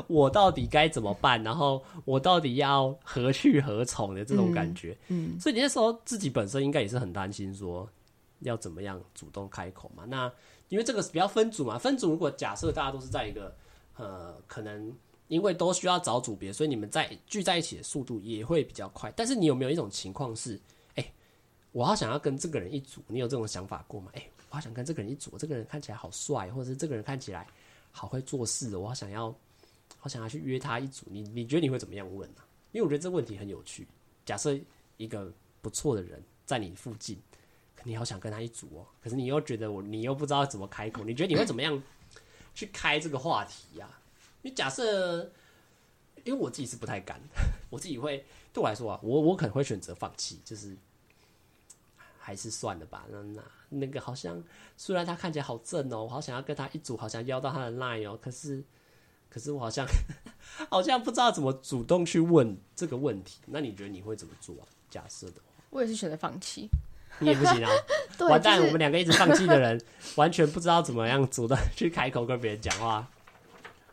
[0.06, 1.42] 我到底该怎么办？
[1.42, 7.88] 然后我到底要何去何从的这种感觉。”嗯，嗯，所以你那时候自己本身应该也是很担心说。
[8.42, 10.04] 要怎么样主动开口嘛？
[10.04, 10.32] 那
[10.68, 13.54] 因为这个是比较分组嘛，分组如果假设大家都是在一个
[13.96, 14.90] 呃，可能
[15.28, 19.12] 因为都需要找组别，所以你们在聚在一起的速度也会比较快。
[19.14, 20.58] 但是你有没有一种情况是，
[20.94, 21.12] 哎、
[21.72, 24.10] 我好想要跟这个人一组，你有这种想法过吗？
[24.14, 27.46] 哎、我好想跟这个人一组，这个人看起来好帅，或者是这个人看起来
[27.90, 29.34] 好会做事，我好想要，
[29.98, 31.06] 好想要去约他一组。
[31.10, 32.48] 你你觉得你会怎么样问呢、啊？
[32.72, 33.86] 因为我觉得这问题很有趣。
[34.24, 34.58] 假设
[34.96, 37.18] 一个不错的人在你附近。
[37.84, 41.82] 你好想跟他一组哦，可是你又觉得我，你又不知道怎么开口，你觉得你会怎么样
[42.54, 44.00] 去开这个话题呀、啊？
[44.42, 45.22] 你假设，
[46.24, 47.20] 因为我自己是不太敢，
[47.70, 50.76] 我自己会对我来说啊， 我我可能会选择放弃，就是
[52.18, 53.04] 还是算了吧。
[53.10, 54.42] 那那那个好像
[54.76, 58.62] 虽然他看起来好正哦，我好想要跟他一组，好像要到他的 line 哦，可是
[59.28, 59.86] 可是我好像
[60.70, 63.40] 好像不知道怎么主动去问这个问题。
[63.46, 64.68] 那你觉得你会怎么做啊？
[64.90, 66.68] 假设的话，我也是选择放弃。
[67.22, 67.70] 你也不行啊！
[68.18, 69.80] 对完蛋，就是、我们两个一直放弃的人，
[70.16, 73.08] 完全不知道怎么样主动去开口跟别人讲话。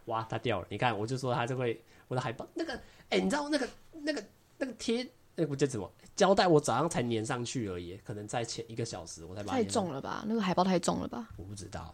[0.06, 0.68] 哇，他掉了！
[0.70, 3.70] 你看，我就说他就会我的海报那个，哎、欸，你知道那个
[4.02, 4.24] 那个
[4.58, 6.48] 那个贴那个叫什么胶带？
[6.48, 9.58] 我早上才粘上去而已，可能在前一个小时我才把它。
[9.58, 10.26] 太重了吧？
[10.28, 11.30] 那个海报太重了吧？
[11.38, 11.94] 我不知道。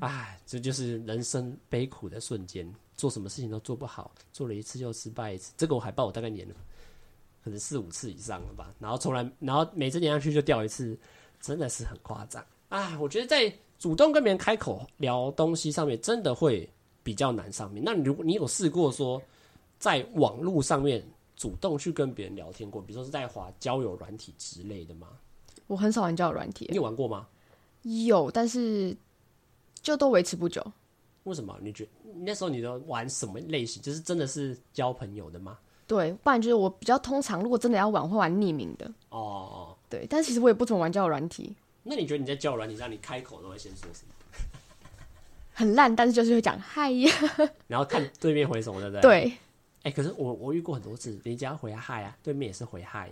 [0.00, 5.52] 哎，这就是人生悲苦的瞬间，做什么事情都做不好，做了一次又失败一次。
[5.56, 6.54] 这个我海报我大概粘了。
[7.48, 10.96] 可能四五次以上了吧，然后从来，然后每次连上去就掉一次，
[11.40, 12.44] 真的是很夸张。
[12.68, 16.68] 啊，我觉得在主动跟别人开口聊东西上面，真的会
[17.02, 17.50] 比较难。
[17.50, 19.20] 上面，那你如果你有试过说，
[19.78, 21.02] 在网络上面
[21.36, 25.08] 主动去跟别人聊天过，比如说是在滑交友软体之类的吗？
[25.66, 27.26] 我很少玩交友软体，你有玩过吗？
[27.82, 28.94] 有，但是
[29.80, 30.62] 就都维持不久。
[31.24, 31.58] 为什么？
[31.62, 33.82] 你觉得那时候你都玩什么类型？
[33.82, 35.58] 就是真的是交朋友的吗？
[35.88, 38.86] 对，不然就是我比较通常，如果真的要玩，会玩匿名的。
[39.08, 41.56] 哦哦，对，但其实我也不怎么玩交友软体。
[41.82, 44.12] 那你觉得你在交友软体上，你开口都会先说什么？
[45.54, 47.10] 很烂，但是就是会讲嗨呀，
[47.66, 49.00] 然后看对面回什么，对不对？
[49.00, 49.32] 对。
[49.82, 53.10] 哎、欸，可是我我遇过很多次，你只要回嗨啊，对面也是回嗨，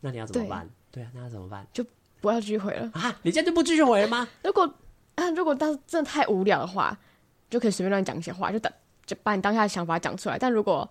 [0.00, 0.68] 那你要怎么办？
[0.92, 1.66] 对，对啊，那要怎么办？
[1.72, 1.82] 就
[2.20, 3.18] 不要继续回了啊？
[3.22, 4.28] 你这样就不继续回了吗？
[4.44, 4.70] 如果
[5.14, 6.96] 啊，如果当时真的太无聊的话，
[7.48, 8.70] 就可以随便乱讲一些话，就等
[9.06, 10.38] 就把你当下的想法讲出来。
[10.38, 10.88] 但如果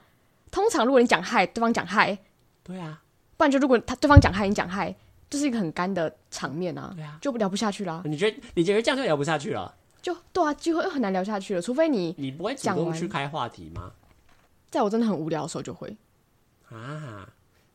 [0.51, 2.17] 通常如果你讲嗨，对方讲嗨，
[2.63, 3.01] 对啊，
[3.35, 4.93] 不然就如果他对方讲嗨，你讲嗨，
[5.29, 8.03] 就是一个很干的场面啊，对啊，就聊不下去了。
[8.05, 9.75] 你觉得你觉得这样就聊不下去了？
[10.01, 13.91] 就对啊，机会又很难聊下去了，除非你你不会主动去开话题吗？
[14.69, 15.95] 在我真的很无聊的时候就会
[16.69, 17.27] 啊，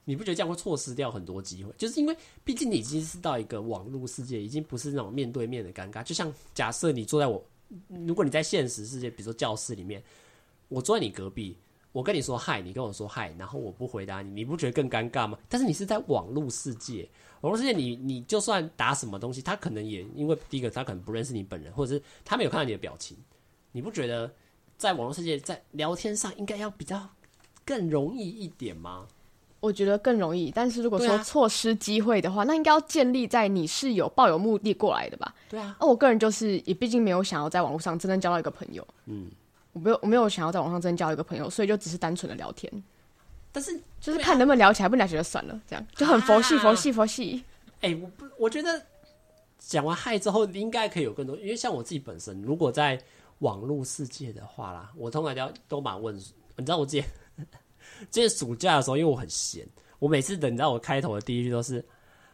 [0.04, 1.72] 你不觉得这样会错失掉很多机会？
[1.76, 6.02] 就是因为毕竟你已经是到一个网络世界，已经不是那种面对面的尴尬。
[6.02, 7.42] 就像假设你坐在我，
[8.06, 10.02] 如果你在现实世界，比如说教室里面，
[10.68, 11.56] 我坐在你隔壁。
[11.92, 15.38] 我跟你说嗨，你跟我说嗨，然后我不回答你，你不觉得更尴尬吗？
[15.48, 17.06] 但是你是在网络世界，
[17.42, 23.16] 网络世界你你就算打什么东西，他可能也因为第一个他可能不认识你本人，或者是他没有看到你的表情，
[23.72, 24.32] 你不觉得
[24.78, 27.08] 在网络世界在聊天上应该要比较
[27.64, 29.06] 更容易一点吗？
[29.60, 35.34] 我觉得更容易，但是如果说错失机会的话，啊、那应该要建立在你是有抱有目的过来的吧？
[35.50, 39.30] 对啊，那我个人就是也毕竟没有想要在网络上真正交到一个朋友，嗯。
[39.72, 42.70] 我没有，我没有想要在网上真交一个朋友，所以就只是单纯的聊天。
[43.50, 47.44] 但是就是看能不能聊起来，不聊起来就算了，这样就很佛系，佛系，佛系。
[47.82, 48.80] 哎、欸，我不，我觉得
[49.58, 51.36] 讲完嗨之后，应该可以有更多。
[51.36, 52.98] 因为像我自己本身，如果在
[53.40, 56.14] 网络世界的话啦，我通常都都蛮问。
[56.56, 57.06] 你知道我之前
[58.10, 59.66] 之前暑假的时候，因为我很闲，
[59.98, 61.84] 我每次等，你知道我开头的第一句都是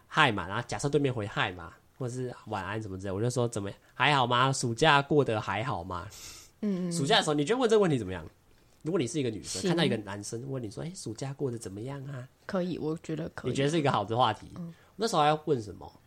[0.06, 4.52] 嗨嘛，然后假设对面回嗨嘛，或者是晚安什么之类，我就说怎么样，还好吗？
[4.52, 6.06] 暑假过得还好吗？
[6.60, 8.24] 嗯，暑假的时候，你觉得问这个问题怎么样？
[8.82, 13.50] 如果你是一个女生，看到一个男生问你说：“哎，暑假过得怎么样啊？”可以，我觉得可以。
[13.50, 14.46] 你觉得是一个好的话题？
[14.56, 16.00] 嗯，那时候还要问什么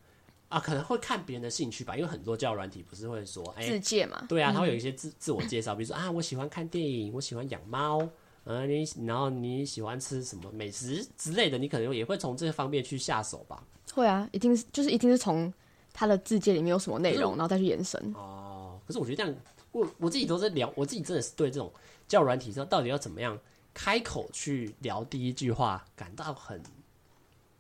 [0.48, 0.58] 啊？
[0.58, 8.08] 可能会看别人的兴趣吧，因为很多交友软体不是会说：“哎，自介嘛。”对啊，他会有一些自自我介绍，比如说啊，我喜欢看电影，我喜欢养猫，
[8.46, 13.62] 嗯，你然后你喜欢吃什么美食之类的，你可能也会从这方面去下手吧？
[13.94, 15.54] 会啊，一定是就是一定是从
[15.92, 18.02] 他的自介里面有什么内容，然后再去延伸。
[18.16, 19.36] 哦，可是我觉得这样。
[19.72, 21.72] 我我自己都在聊，我自己真的是对这种
[22.08, 23.40] 教软体上到底要怎么样
[23.74, 26.62] 开口去聊第一句话感到很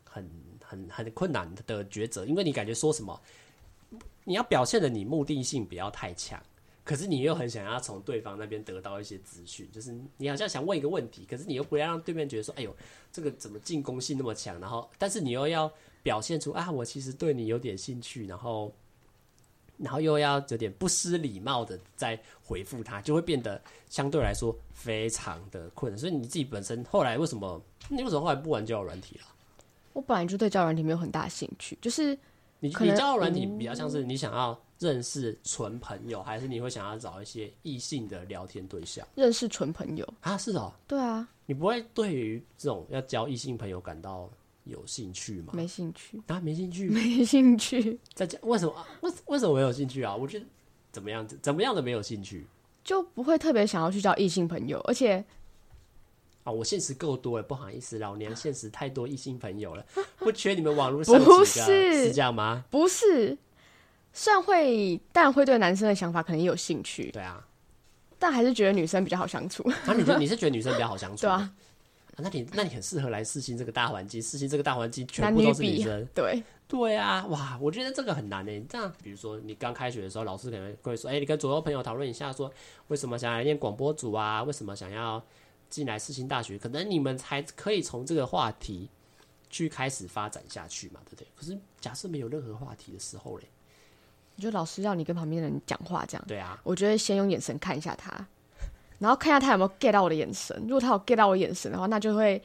[0.03, 0.29] 很
[0.61, 3.17] 很很困难的抉择，因为你感觉说什么，
[4.25, 6.41] 你要表现的你目的性不要太强，
[6.83, 12.75] 可是你又很想要从对方那边得到一些资讯，就是你好像想问一个问题，可是你又不要让对面觉得说，哎呦，
[13.11, 15.71] 这个怎么进攻性那么强，然后但是你又要
[16.03, 18.73] 表现出啊，我其实对你有点兴趣，然后。
[19.81, 25.97] 然后又要有点不失礼貌的再回复他，就会变得相对来说非常的困难。
[25.99, 27.61] 所以你自己本身后来为什么？
[27.89, 29.25] 你为什么后来不玩交友软体了？
[29.93, 32.17] 我本来就对交友软体没有很大兴趣，就是
[32.59, 39.05] 你你交友软体比较像是你想要认识纯朋友，嗯，还是你会想要找一些异性的聊天对象？
[39.15, 44.29] 认识纯朋友啊，是哦，对啊，你不会对于这种要交异性朋友感到
[44.65, 45.53] 有兴趣吗？
[45.53, 47.99] 没兴趣啊，没兴趣，没兴趣。
[48.13, 48.73] 在家为什么？
[49.01, 50.15] 为为什么没有兴趣啊？
[50.15, 50.45] 我觉得
[50.91, 51.37] 怎么样子？
[51.41, 52.45] 怎么样的没有兴趣？
[52.83, 55.23] 就不会特别想要去交异性朋友，而且。
[56.43, 59.85] 啊，我现实够多了，不好意思，老娘现实太多异性朋友了，
[60.17, 62.65] 不缺你们网络上几个，不是，是这样吗？
[62.71, 63.37] 不是，
[64.11, 67.45] 虽然会，但会对男生的想法可能也有兴趣，对啊，
[68.17, 69.61] 但还是觉得女生比较好相处。
[69.85, 71.21] 啊，你觉得你是觉得女生比较好相处？
[71.27, 71.53] 对啊，啊，
[72.21, 78.63] 那你那你很适合来世新这个大环境，世新这个大环境全部都是女生，对对啊，哇，我觉得这个很难诶。
[78.69, 82.51] 这样，比如说你刚开学的时候，老师可能会说，哎、欸，你跟左右朋友讨论一下，说
[82.87, 84.43] 为什么想要来念广播组啊？
[84.43, 85.23] 为什么想要？
[85.71, 88.89] 进来世新大学，可能你们才可以从这个话题
[89.49, 91.25] 去开始发展下去嘛，对不对？
[91.33, 93.47] 可是假设没有任何话题的时候嘞，
[94.35, 96.25] 你觉得老师要你跟旁边的人讲话这样？
[96.27, 98.27] 对啊，我觉得先用眼神看一下他，
[99.01, 100.55] 然后看一下他有没有 get 到我的眼神。
[100.61, 102.41] 如果他有 get 到我眼神的话，那就会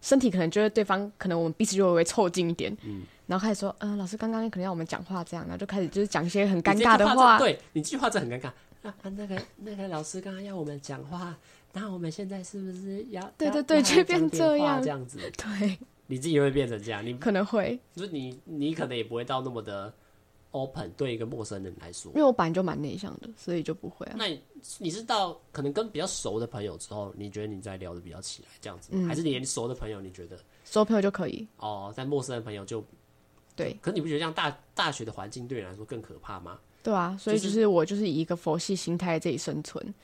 [0.00, 8.46] 身体可能就会对方可能我们彼此就会凑近一点，嗯，然后开始说，嗯、呃，老师刚刚可能要我们讲话这样，然后就开始就是讲一些很尴尬的话，对你这句话这很尴尬
[8.82, 11.36] 啊，那个那个老师刚刚要我们讲话。
[11.72, 15.18] 那我们现在是不是要对对对，就变这样这样子？
[15.38, 19.94] 对，你自己会变成这样，你可能会，就是你你可能也不会到那么的
[20.52, 24.14] open 对一个陌生人来说，因为我本来就蛮内向的，所以就不会啊。
[24.16, 24.40] 那你，
[24.78, 31.46] 你是到可能跟比较熟的朋友之后，你觉得你在聊的比较起来这样子，嗯、还是连熟的朋友你觉得熟朋友就可以？
[31.58, 32.84] 哦，在陌生的朋友就
[33.54, 36.58] 对，可是你不觉得这样大大学的环境对你来说更可怕吗？
[36.82, 39.94] 对啊，所以就是我就是以一个佛系心态在这里生存。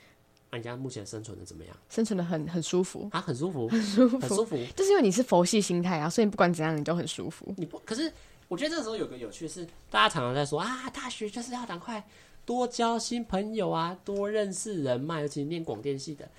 [0.49, 1.75] 那、啊、你家目前生存的怎么样？
[1.89, 4.55] 生存的很很舒服啊，很舒服，很舒服，很舒服。
[4.75, 7.53] 就是因为你是佛系心态啊，所以不管怎样你都很舒服。
[7.57, 8.09] 你不可是，
[8.47, 12.07] 我觉得这时候有个有趣的是，大家常常在说啊，大学就是要赶快
[12.45, 16.29] 多交新朋友啊，多认识人脉，尤其念广电系的，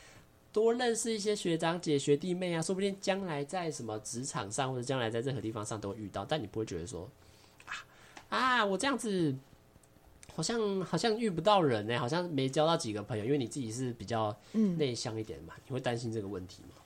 [0.53, 6.25] 多认识一些学长姐、学弟妹啊，说不定将来在什么职场上或者将来在任何地方上都会遇到。
[6.25, 7.09] 但你不会觉得说
[7.67, 7.73] 啊
[8.29, 9.35] 啊，我这样子。
[10.35, 16.78] 好像好像遇不到人呢、欸，好像没交到几个朋友，因为你自己是比较内向一点嘛，嗯、你会担心这个问题吗？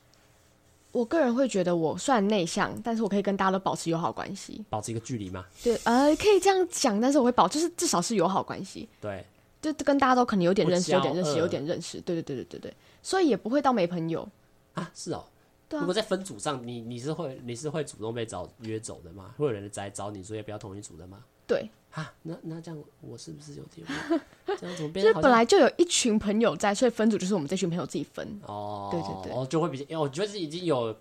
[0.93, 5.45] 我个人会觉得我虽然内向，但是我可以跟大家都保持友好关系，保持一个距离吗？
[5.65, 8.87] 对，呃，可以这样讲，但是我会保，就是至少是友好关系。
[9.01, 9.25] 对，
[9.63, 12.01] 就跟大家都可能有点认识，有点认识，有点认识。
[12.03, 14.29] 对对对对对对，所以也不会到没朋友
[14.75, 14.91] 啊。
[14.95, 15.25] 是哦，
[15.67, 15.81] 对啊。
[15.81, 19.35] 如果在分组上，你你是会你是会主动被找约走的吗？
[19.39, 21.25] 会有人来找你，所以不要同一组的吗？
[21.53, 21.71] 对。
[21.93, 23.87] 啊，那那这样我是不是有点
[24.59, 25.05] 这样怎么变？
[25.05, 28.27] 就是本来就有一群朋友在，所以分组就是我们这群朋友自己分。
[28.47, 30.97] 哦，对对对，哦，就会比较，我觉得是已经有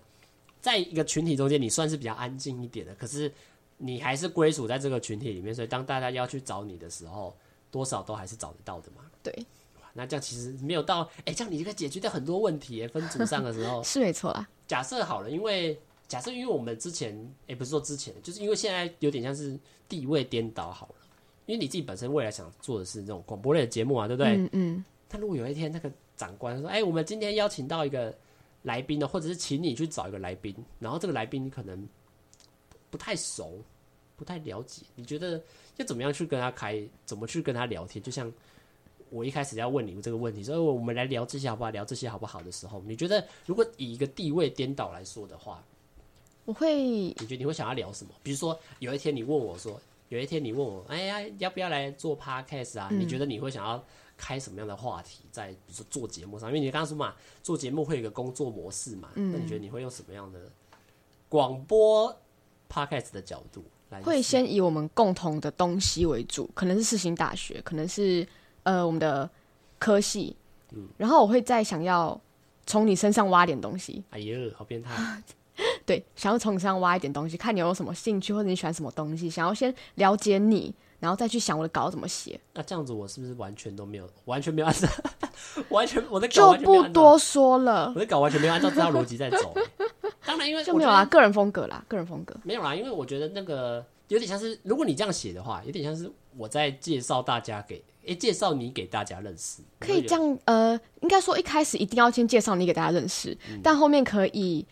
[0.60, 3.32] 在一个群体中间，你算是比较安静一点的，可是
[3.78, 7.34] 你还是归属在这个群体里面，所以当大家要去找你的时候，
[7.70, 9.00] 多少都还是找得到的嘛。
[9.22, 9.34] 对，
[9.94, 12.86] 那这样其实没有到，哎、欸，这样你就可以解决掉很多问题。
[12.88, 14.46] 分组上的时候 是没错啦。
[14.68, 15.80] 假设好了，因为。
[16.12, 20.94] 假设，因为我们之前，也、欸、不是说之前，就是因为现在有点像是地位颠倒好了。
[21.46, 24.36] 因为你自己本身未来想做的是这种广播类的节目啊，对不对？
[24.36, 24.84] 嗯嗯。
[25.08, 28.14] 但如果有一天那个长官说：“哎、欸，我们今天邀请到一个
[28.60, 31.88] 来宾呢，或者是请你去找一个来宾，然后这个来宾你可能
[32.90, 33.58] 不太熟，
[34.14, 35.42] 不太了解，你觉得
[35.78, 38.02] 要怎么样去跟他开，怎么去跟他聊天？
[38.02, 38.30] 就像
[39.08, 41.70] 我一开始要问你们这个问题，所以我们来聊这些好不好？
[41.70, 45.64] 聊这些好不好的时候，你觉得如果以一个地位颠倒来说的话？
[46.44, 48.10] 我会，你觉得你会想要聊什么？
[48.22, 52.88] 比如说，有一天你问我说，有一天你问我，哎呀，要不要来做 podcast 啊？
[52.90, 53.82] 嗯、你觉得你会想要
[54.16, 56.48] 开什么样的话题，在比如说做节目上？
[56.48, 59.10] 因为你刚刚说嘛，做节目会有一个工作模式嘛。
[59.14, 59.32] 嗯。
[59.32, 60.40] 那你觉得你会用什么样的
[61.28, 62.14] 广播
[62.68, 64.02] podcast 的角度来？
[64.02, 68.26] 会先以我们共同的东西为主，可能是世新大学，可能是
[68.64, 69.30] 呃我们的
[69.78, 70.36] 科系。
[70.72, 70.88] 嗯。
[70.98, 72.20] 然后我会再想要
[72.66, 74.02] 从你身上挖点东西。
[74.10, 75.22] 哎呦，好变态！
[75.84, 82.38] 对，想要从你身上挖一点东西，看你有什么兴趣或者你喜欢什么东西，想要先了解你，然后再去想我的稿怎么写。
[82.54, 84.88] 那这样子，我是不是完全都没有，完全没有按照，
[85.70, 89.54] 完全我的稿就不多说了，我的稿完全没有按照这套逻辑在走。
[90.24, 99.62] 当然，因为就没有啊，个人风格啦，个人风格没有啦，因为我觉得那个有点像是，如果你这样写的话，有点像是我在介绍大家给，诶，介绍你给大家认识。
[99.80, 104.64] 可以这样，呃，应该说一开始一定要先介绍你给大家认识，嗯、但后面可以。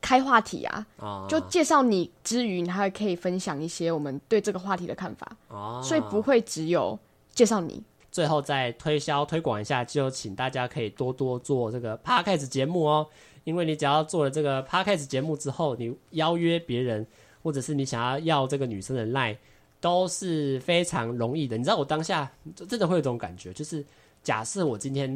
[0.00, 0.86] 开话题啊，
[1.28, 5.36] 就介绍你之余，你还可以分享一些我们对这个话题的看法，
[5.82, 6.98] 所以不会只有
[7.32, 7.82] 介绍你。
[8.10, 13.06] 最后再推销推广一下，就请大家可以多多做这个 Podcast 节目哦，
[13.44, 17.06] 因为你只要做了这个 Podcast 节目之后，你邀约别人，
[17.42, 19.36] 或者是你想要要这个女生的 line，
[19.80, 21.56] 都是非常容易的。
[21.56, 22.28] 你知道我当下
[22.68, 23.84] 真的会有这种感觉，就是
[24.24, 25.08] 假设我今天，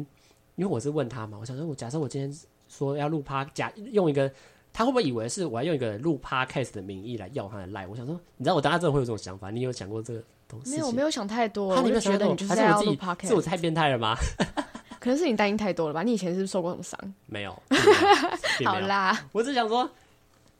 [0.55, 2.33] 因为我是问他嘛，我想说，我假设我今天
[2.69, 4.31] 说要录趴，假用一个，
[4.75, 7.87] 他会不会以为是我要用一个录 Podcast 的名义来要他的赖？
[7.87, 10.71] 我想说，你知道我当下真的会有这种想法，你有想过这个东西？
[10.71, 11.73] 没有，我没有想太多。
[11.73, 13.27] 他你有觉得你就是要录 Podcast？
[13.29, 14.17] 是我太变态了吗？
[14.99, 16.03] 可能是你担心太多了吧？
[16.03, 16.99] 你以前是不是受过什么伤？
[17.25, 17.57] 没有。
[18.65, 19.89] 好啦，我只想说，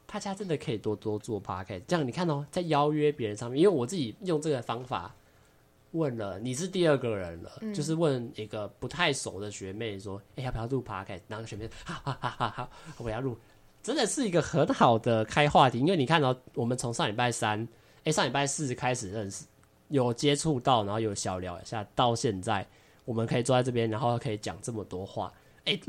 [0.05, 1.81] 大家真的可以多多做 podcast。
[1.85, 5.13] 这样你看哦，在邀约别人上面，因为我自己用这个方法
[5.91, 13.37] 问了，你是第二个人了，嗯、就是问一个不太熟的学妹说：“哎、欸，要不要录 podcast？” 然后学妹哈哈哈哈好，我要录，
[13.85, 15.77] 真的是一个很好的开话题。
[15.77, 17.67] 因为你看哦，我们从上礼拜三，
[18.03, 19.45] 哎、上礼拜四开始认识，
[19.89, 22.65] 有接触到，然后有小聊一下，到现在。
[23.05, 25.31] 我们可以坐在这边，然后可以讲这么多话，
[25.65, 25.79] 哎，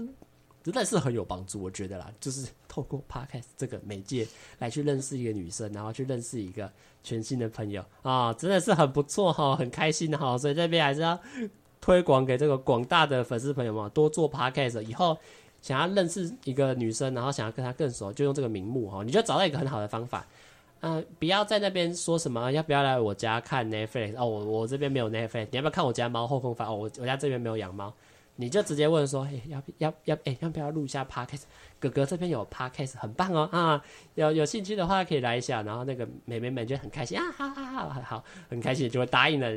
[0.63, 4.29] 真的是很有帮助，我觉得啦，就是透过 Podcast 这个媒介
[4.59, 6.71] 来去认识一个女生，然后去认识一个
[7.03, 11.19] 全新的朋友啊，真的是很不错哈，很开心哈，所以这边还是要
[11.81, 15.17] 推广给这个广大的粉丝朋友们，多做 Podcast，以后
[15.67, 20.25] 想要认识一个女生，然后想要跟她更熟，就用这个名目哈，你就找到一个很好的方法。
[20.79, 26.77] 嗯、不要在那边说什么要不要来我家看 Netflix 哦，我我这边没有 Netflix，你要不要看我家猫后空翻哦？
[26.77, 27.93] 我我家这边没有养猫，
[28.37, 31.43] 你就直接问说，哎，要要要，哎，要不要录一下 Podcast？
[31.81, 33.83] 哥哥这边有 Podcast，很棒哦啊，
[34.15, 39.51] 有有兴趣的话可以来一下，然后那个妹妹们就很开心啊，好好好好，很开心就会答应了，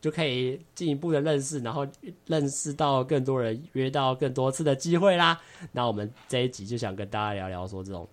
[0.00, 1.86] 就可以进一步的认识，然后
[2.26, 5.40] 认识到更多人，约到更多次的机会啦。
[5.72, 8.08] 那我们这一集就想跟大家聊聊说这种。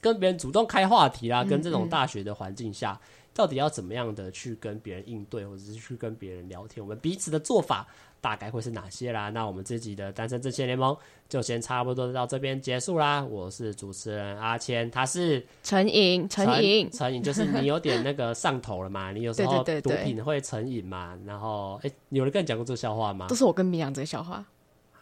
[0.00, 2.98] 跟别人主动开话题啦，跟这种大学的环境下，
[3.34, 6.82] 到底要怎么样的去跟别人应对，或者是去跟别人聊天？
[6.82, 7.86] 我们彼此的做法
[8.22, 9.28] 大概会是哪些啦？
[9.28, 10.96] 那我们这集的单身正线联盟
[11.28, 13.22] 就先差不多到这边结束啦。
[13.22, 19.10] 我是主持人阿谦，他是成瘾，成瘾，成瘾就是你有点那个上头了嘛？
[19.10, 21.18] 你有时候 毒品会成瘾嘛？
[21.26, 23.26] 然后，哎、欸，有人跟你讲过这个笑话吗？
[23.28, 24.44] 都是我跟米阳这个笑话。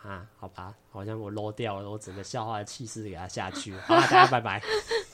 [0.03, 3.75] 啊，好吧，好像我漏掉了，我整个笑话的气势给他下去。
[3.81, 4.63] 好，大家拜拜。